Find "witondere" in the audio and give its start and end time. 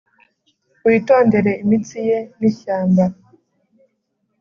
0.85-1.51